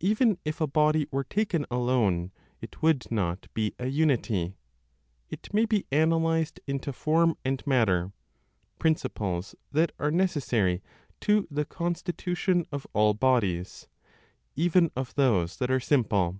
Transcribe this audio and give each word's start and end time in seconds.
Even 0.00 0.36
if 0.44 0.60
a 0.60 0.66
body 0.66 1.06
were 1.10 1.24
taken 1.24 1.64
alone, 1.70 2.30
it 2.60 2.82
would 2.82 3.10
not 3.10 3.48
be 3.54 3.74
a 3.78 3.86
unity; 3.86 4.54
it 5.30 5.48
may 5.54 5.64
be 5.64 5.86
analyzed 5.90 6.60
into 6.66 6.92
form 6.92 7.38
and 7.42 7.66
matter, 7.66 8.12
principles 8.78 9.54
that 9.72 9.92
are 9.98 10.10
necessary 10.10 10.82
to 11.20 11.48
the 11.50 11.64
constitution 11.64 12.66
of 12.70 12.86
all 12.92 13.14
bodies, 13.14 13.88
even 14.56 14.90
of 14.94 15.14
those 15.14 15.56
that 15.56 15.70
are 15.70 15.80
simple. 15.80 16.38